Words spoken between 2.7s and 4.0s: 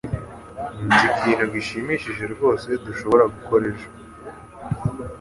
dushobora gukora ejo.